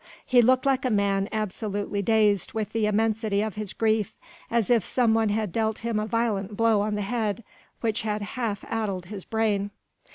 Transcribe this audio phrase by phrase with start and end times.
[0.25, 4.15] He looked like a man absolutely dazed with the immensity of his grief,
[4.49, 7.43] as if some one had dealt him a violent blow on the head
[7.81, 9.69] which had half addled his brain.